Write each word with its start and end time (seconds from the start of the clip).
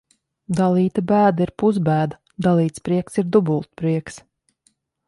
Dalīta 0.59 1.03
bēda 1.11 1.45
ir 1.47 1.53
pusbēda, 1.63 2.19
dalīts 2.49 2.85
prieks 2.89 3.23
ir 3.25 3.31
dubultprieks. 3.37 4.21